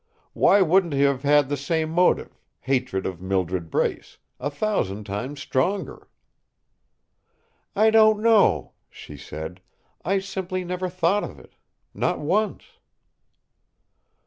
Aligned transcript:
"Why 0.33 0.63
wouldn't 0.63 0.93
he 0.95 1.01
have 1.01 1.21
had 1.21 1.47
the 1.47 1.55
same 1.55 1.91
motive, 1.91 2.39
hatred 2.61 3.05
of 3.05 3.21
Mildred 3.21 3.69
Brace, 3.69 4.17
a 4.39 4.49
thousand 4.49 5.03
times 5.03 5.39
stronger?" 5.41 6.07
"I 7.75 7.91
don't 7.91 8.19
know," 8.19 8.71
she 8.89 9.15
said. 9.15 9.61
"I 10.03 10.17
simply 10.17 10.63
never 10.65 10.89
thought 10.89 11.23
of 11.23 11.37
it 11.37 11.53
not 11.93 12.17
once." 12.17 12.79